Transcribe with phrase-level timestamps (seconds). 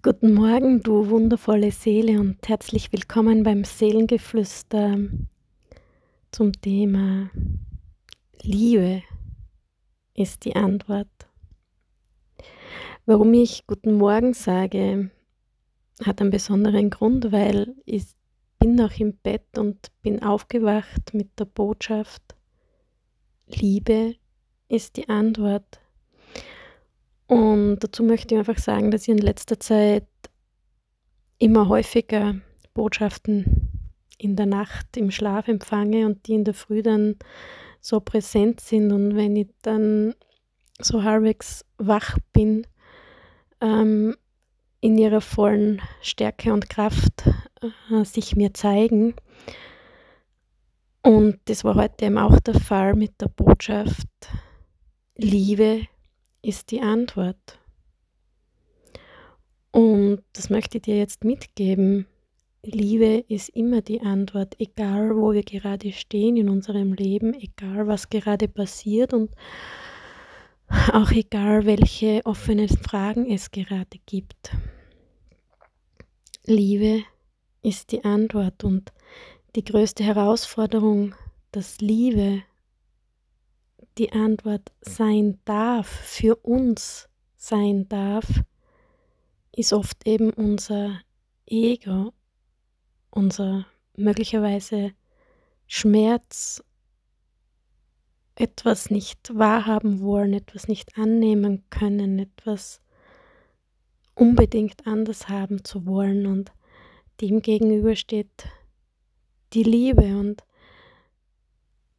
[0.00, 4.96] Guten Morgen, du wundervolle Seele und herzlich willkommen beim Seelengeflüster
[6.30, 7.30] zum Thema
[8.40, 9.02] Liebe
[10.14, 11.08] ist die Antwort.
[13.06, 15.10] Warum ich guten Morgen sage,
[16.04, 18.04] hat einen besonderen Grund, weil ich
[18.60, 22.36] bin noch im Bett und bin aufgewacht mit der Botschaft,
[23.48, 24.14] Liebe
[24.68, 25.80] ist die Antwort.
[27.28, 30.06] Und dazu möchte ich einfach sagen, dass ich in letzter Zeit
[31.38, 32.36] immer häufiger
[32.74, 33.68] Botschaften
[34.16, 37.16] in der Nacht im Schlaf empfange und die in der Früh dann
[37.80, 38.92] so präsent sind.
[38.92, 40.14] Und wenn ich dann
[40.80, 42.66] so halbwegs wach bin,
[43.60, 44.16] ähm,
[44.80, 47.28] in ihrer vollen Stärke und Kraft
[47.90, 49.14] äh, sich mir zeigen.
[51.02, 54.08] Und das war heute eben auch der Fall mit der Botschaft,
[55.16, 55.86] Liebe
[56.42, 57.58] ist die Antwort.
[59.70, 62.06] Und das möchte ich dir jetzt mitgeben.
[62.64, 68.10] Liebe ist immer die Antwort, egal wo wir gerade stehen in unserem Leben, egal was
[68.10, 69.30] gerade passiert und
[70.92, 74.50] auch egal welche offenen Fragen es gerade gibt.
[76.44, 77.04] Liebe
[77.62, 78.92] ist die Antwort und
[79.54, 81.14] die größte Herausforderung,
[81.52, 82.42] dass Liebe
[83.98, 88.26] die Antwort sein darf, für uns sein darf,
[89.52, 91.00] ist oft eben unser
[91.46, 92.12] Ego,
[93.10, 94.92] unser möglicherweise
[95.66, 96.62] Schmerz,
[98.36, 102.80] etwas nicht wahrhaben wollen, etwas nicht annehmen können, etwas
[104.14, 106.26] unbedingt anders haben zu wollen.
[106.26, 106.52] Und
[107.20, 108.48] dem gegenüber steht
[109.52, 110.16] die Liebe.
[110.16, 110.44] Und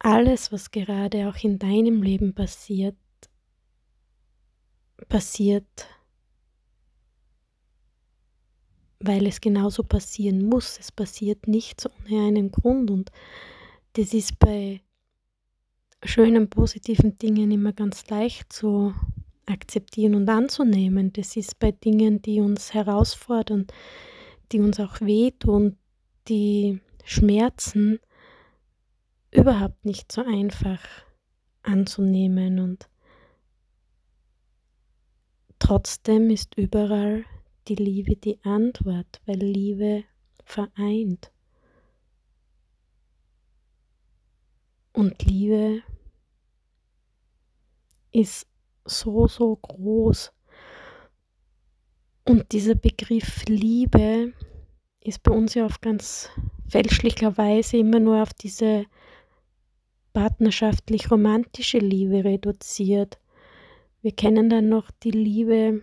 [0.00, 2.96] alles, was gerade auch in deinem Leben passiert,
[5.08, 5.86] passiert,
[8.98, 10.78] weil es genauso passieren muss.
[10.78, 13.12] Es passiert nicht ohne einen Grund und
[13.94, 14.80] das ist bei
[16.02, 18.94] schönen, positiven Dingen immer ganz leicht zu
[19.46, 21.12] akzeptieren und anzunehmen.
[21.12, 23.66] Das ist bei Dingen, die uns herausfordern,
[24.52, 25.76] die uns auch wehtun,
[26.28, 27.98] die schmerzen,
[29.30, 30.80] überhaupt nicht so einfach
[31.62, 32.88] anzunehmen und
[35.58, 37.24] trotzdem ist überall
[37.68, 40.04] die Liebe die Antwort, weil Liebe
[40.44, 41.30] vereint.
[44.92, 45.82] Und Liebe
[48.10, 48.48] ist
[48.84, 50.32] so, so groß.
[52.24, 54.32] Und dieser Begriff Liebe
[55.00, 56.28] ist bei uns ja auf ganz
[56.68, 58.86] fälschlicher Weise immer nur auf diese
[60.12, 63.18] partnerschaftlich-romantische Liebe reduziert.
[64.02, 65.82] Wir kennen dann noch die Liebe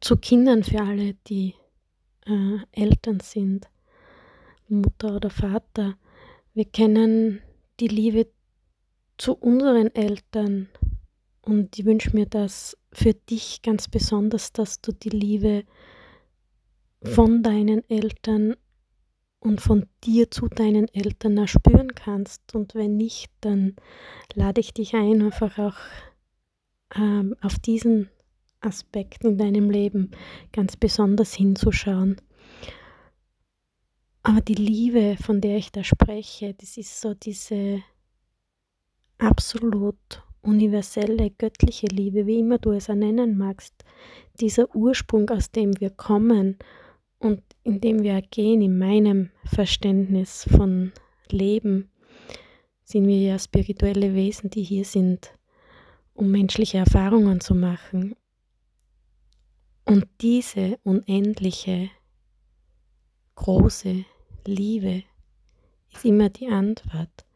[0.00, 1.54] zu Kindern für alle, die
[2.26, 3.68] äh, Eltern sind,
[4.68, 5.96] Mutter oder Vater.
[6.54, 7.40] Wir kennen
[7.80, 8.28] die Liebe
[9.18, 10.68] zu unseren Eltern
[11.42, 15.64] und ich wünsche mir das für dich ganz besonders, dass du die Liebe
[17.02, 18.56] von deinen Eltern
[19.40, 22.54] und von dir zu deinen Eltern erspüren kannst.
[22.54, 23.74] Und wenn nicht, dann
[24.34, 25.76] lade ich dich ein, einfach auch
[26.94, 28.10] ähm, auf diesen
[28.60, 30.10] Aspekt in deinem Leben
[30.52, 32.20] ganz besonders hinzuschauen.
[34.22, 37.82] Aber die Liebe, von der ich da spreche, das ist so diese
[39.16, 43.74] absolut universelle, göttliche Liebe, wie immer du es nennen magst,
[44.40, 46.58] dieser Ursprung, aus dem wir kommen
[47.20, 50.92] und indem wir gehen in meinem Verständnis von
[51.30, 51.90] Leben,
[52.82, 55.32] sind wir ja spirituelle Wesen, die hier sind,
[56.14, 58.16] um menschliche Erfahrungen zu machen.
[59.84, 61.90] Und diese unendliche,
[63.36, 64.04] große
[64.46, 65.04] Liebe
[65.92, 67.26] ist immer die Antwort.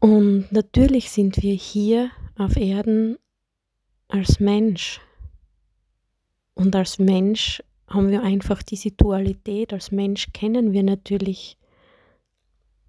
[0.00, 3.16] Und natürlich sind wir hier auf Erden
[4.08, 5.00] als Mensch.
[6.54, 9.72] Und als Mensch haben wir einfach diese Dualität.
[9.72, 11.58] Als Mensch kennen wir natürlich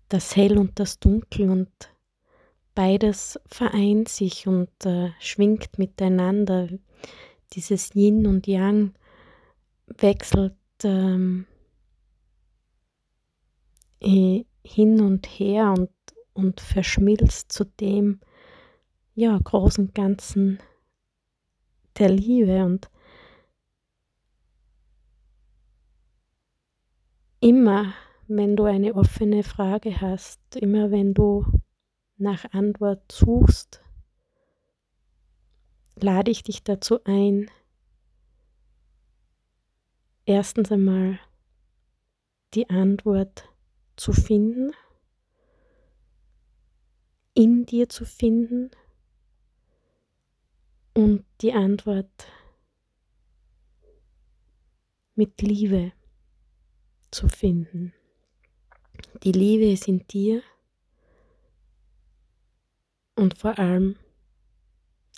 [0.10, 1.70] das Hell und das Dunkel und
[2.74, 6.70] beides vereint sich und äh, schwingt miteinander.
[7.54, 8.94] Dieses Yin und Yang
[9.88, 11.46] wechselt ähm,
[14.00, 15.90] hin und her und,
[16.34, 18.20] und verschmilzt zu dem
[19.16, 20.60] ja, großen Ganzen
[21.98, 22.90] der Liebe und
[27.40, 27.94] Immer,
[28.28, 31.46] wenn du eine offene Frage hast, immer wenn du
[32.18, 33.84] nach Antwort suchst,
[35.96, 37.52] lade ich dich dazu ein,
[40.26, 41.20] erstens einmal
[42.56, 43.48] die Antwort
[43.98, 44.72] zu finden,
[47.36, 48.72] in dir zu finden
[50.96, 52.32] und die Antwort
[55.14, 55.92] mit Liebe
[57.12, 57.94] zu finden.
[59.24, 60.42] Die Liebe ist in dir
[63.16, 63.98] und vor allem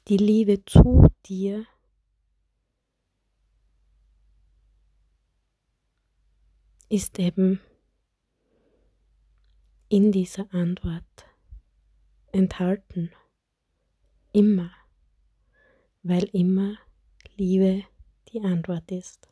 [0.07, 1.65] die Liebe zu dir
[6.89, 7.61] ist eben
[9.89, 11.03] in dieser Antwort
[12.31, 13.11] enthalten.
[14.33, 14.71] Immer,
[16.03, 16.77] weil immer
[17.35, 17.83] Liebe
[18.31, 19.27] die Antwort ist.